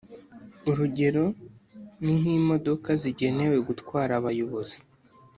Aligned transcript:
Urugero 0.69 1.25
ni 2.03 2.13
nk 2.21 2.25
imodoka 2.37 2.89
zigenewe 3.01 3.57
gutwara 3.67 4.11
abayobozi 4.19 4.77